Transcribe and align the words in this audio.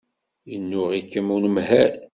Yennuɣ-ikem 0.51 1.27
unemhal. 1.35 1.93